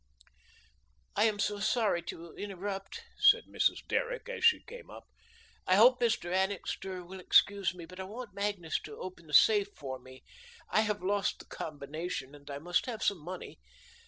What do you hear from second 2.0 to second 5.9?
to interrupt," said Mrs. Derrick, as she came up. "I